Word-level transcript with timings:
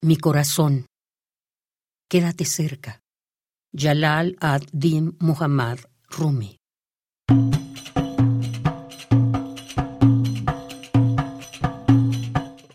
Mi 0.00 0.16
corazón, 0.16 0.86
quédate 2.08 2.44
cerca. 2.44 3.00
Jalal 3.74 4.36
ad-Din 4.38 5.16
Muhammad 5.18 5.80
Rumi. 6.08 6.56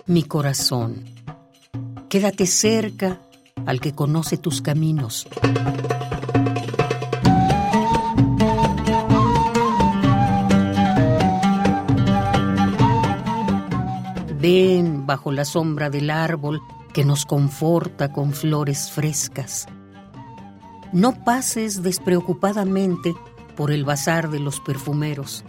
Mi 0.05 0.23
corazón, 0.23 1.05
quédate 2.09 2.45
cerca 2.45 3.21
al 3.65 3.79
que 3.79 3.95
conoce 3.95 4.37
tus 4.37 4.61
caminos. 4.61 5.25
Ven 14.41 15.05
bajo 15.05 15.31
la 15.31 15.45
sombra 15.45 15.89
del 15.89 16.09
árbol 16.09 16.61
que 16.93 17.03
nos 17.03 17.25
conforta 17.25 18.13
con 18.13 18.33
flores 18.33 18.91
frescas. 18.91 19.65
No 20.91 21.23
pases 21.23 21.81
despreocupadamente 21.81 23.15
por 23.57 23.71
el 23.71 23.83
bazar 23.83 24.29
de 24.29 24.39
los 24.39 24.59
perfumeros 24.59 25.43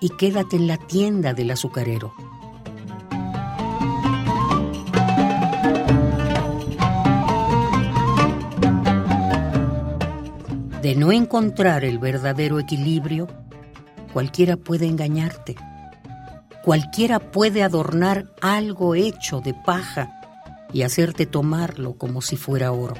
y 0.00 0.10
quédate 0.10 0.56
en 0.56 0.66
la 0.66 0.76
tienda 0.76 1.34
del 1.34 1.52
azucarero. 1.52 2.12
De 10.82 10.94
no 10.94 11.10
encontrar 11.10 11.84
el 11.84 11.98
verdadero 11.98 12.60
equilibrio, 12.60 13.28
cualquiera 14.12 14.56
puede 14.56 14.86
engañarte. 14.86 15.56
Cualquiera 16.64 17.18
puede 17.18 17.62
adornar 17.62 18.26
algo 18.40 18.94
hecho 18.94 19.40
de 19.40 19.54
paja 19.54 20.15
y 20.76 20.82
hacerte 20.82 21.24
tomarlo 21.24 21.94
como 21.94 22.20
si 22.20 22.36
fuera 22.36 22.70
oro. 22.70 22.96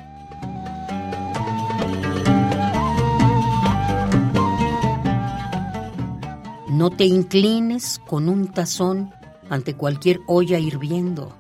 No 6.71 6.89
te 6.89 7.05
inclines 7.05 8.01
con 8.07 8.31
un 8.31 8.49
tazón 8.49 9.13
ante 9.51 9.75
cualquier 9.75 10.21
olla 10.27 10.59
hirviendo. 10.59 11.37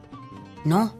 No. 0.66 0.92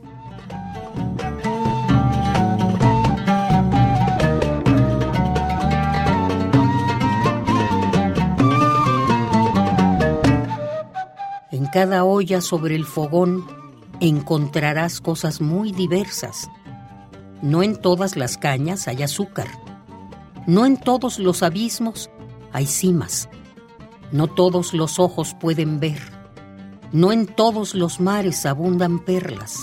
En 11.51 11.67
cada 11.67 12.05
olla 12.05 12.41
sobre 12.41 12.75
el 12.75 12.87
fogón 12.87 13.56
encontrarás 14.01 15.01
cosas 15.01 15.41
muy 15.41 15.73
diversas. 15.73 16.49
No 17.43 17.63
en 17.63 17.77
todas 17.77 18.17
las 18.17 18.39
cañas 18.39 18.89
hay 18.89 19.03
azúcar. 19.03 19.49
No 20.47 20.67
en 20.67 20.77
todos 20.77 21.19
los 21.19 21.43
abismos 21.43 22.11
hay 22.53 22.67
cimas. 22.67 23.29
No 24.13 24.29
todos 24.29 24.73
los 24.73 24.99
ojos 24.99 25.35
pueden 25.35 25.81
ver. 25.81 26.01
No 26.93 27.13
en 27.13 27.27
todos 27.27 27.75
los 27.75 28.01
mares 28.01 28.47
abundan 28.47 29.05
perlas. 29.05 29.59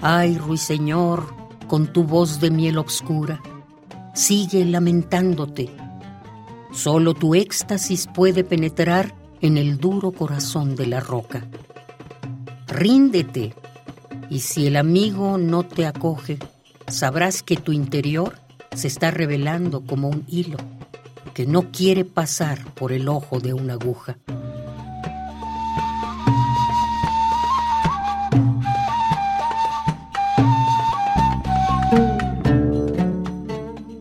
Ay, 0.00 0.38
ruiseñor, 0.38 1.34
con 1.66 1.92
tu 1.92 2.04
voz 2.04 2.40
de 2.40 2.50
miel 2.50 2.78
obscura, 2.78 3.42
sigue 4.14 4.64
lamentándote. 4.64 5.70
Solo 6.72 7.14
tu 7.14 7.34
éxtasis 7.34 8.06
puede 8.06 8.44
penetrar 8.44 9.17
en 9.40 9.56
el 9.56 9.78
duro 9.78 10.12
corazón 10.12 10.76
de 10.76 10.86
la 10.86 11.00
roca. 11.00 11.46
Ríndete, 12.66 13.54
y 14.30 14.40
si 14.40 14.66
el 14.66 14.76
amigo 14.76 15.38
no 15.38 15.62
te 15.62 15.86
acoge, 15.86 16.38
sabrás 16.86 17.42
que 17.42 17.56
tu 17.56 17.72
interior 17.72 18.38
se 18.74 18.88
está 18.88 19.10
revelando 19.10 19.80
como 19.82 20.08
un 20.08 20.24
hilo 20.28 20.58
que 21.34 21.46
no 21.46 21.70
quiere 21.70 22.04
pasar 22.04 22.74
por 22.74 22.92
el 22.92 23.08
ojo 23.08 23.40
de 23.40 23.54
una 23.54 23.74
aguja. 23.74 24.18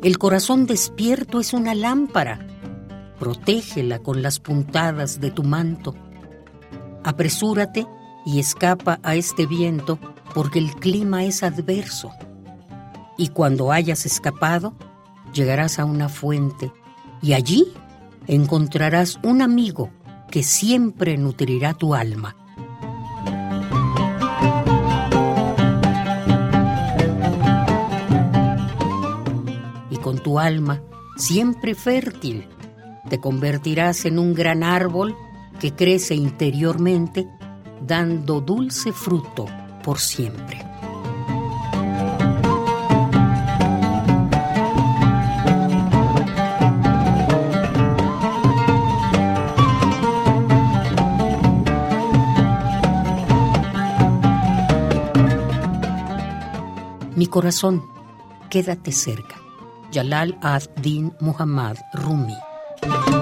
El 0.07 0.17
corazón 0.17 0.65
despierto 0.67 1.41
es 1.41 1.53
una 1.53 1.75
lámpara. 1.75 2.39
Protégela 3.19 3.99
con 3.99 4.21
las 4.21 4.39
puntadas 4.39 5.19
de 5.19 5.31
tu 5.31 5.43
manto. 5.43 5.95
Apresúrate 7.03 7.87
y 8.25 8.39
escapa 8.39 8.99
a 9.03 9.15
este 9.15 9.45
viento 9.45 9.99
porque 10.33 10.59
el 10.59 10.75
clima 10.75 11.23
es 11.23 11.43
adverso. 11.43 12.11
Y 13.17 13.29
cuando 13.29 13.71
hayas 13.71 14.05
escapado, 14.05 14.75
llegarás 15.33 15.79
a 15.79 15.85
una 15.85 16.09
fuente 16.09 16.71
y 17.21 17.33
allí 17.33 17.73
encontrarás 18.27 19.19
un 19.23 19.41
amigo 19.41 19.89
que 20.29 20.43
siempre 20.43 21.17
nutrirá 21.17 21.73
tu 21.73 21.95
alma. 21.95 22.35
Y 29.89 29.97
con 29.97 30.19
tu 30.19 30.37
alma, 30.39 30.81
siempre 31.15 31.73
fértil, 31.73 32.47
te 33.07 33.19
convertirás 33.19 34.05
en 34.05 34.19
un 34.19 34.33
gran 34.33 34.63
árbol 34.63 35.15
que 35.59 35.73
crece 35.73 36.15
interiormente, 36.15 37.27
dando 37.81 38.41
dulce 38.41 38.91
fruto 38.91 39.45
por 39.83 39.99
siempre. 39.99 40.63
Mi 57.15 57.25
corazón, 57.25 57.83
quédate 58.49 58.91
cerca. 58.91 59.37
Jalal 59.91 60.37
ad-Din 60.41 61.13
Muhammad 61.19 61.77
Rumi. 61.93 62.46
Thank 62.89 63.09
you. 63.09 63.16